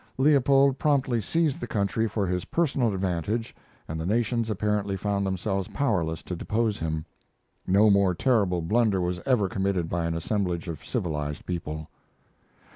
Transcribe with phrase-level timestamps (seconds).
[0.17, 3.55] Leopold promptly seized the country for his personal advantage
[3.87, 7.05] and the nations apparently found themselves powerless to depose him.
[7.67, 11.87] No more terrible blunder was ever committed by an assemblage of civilized people.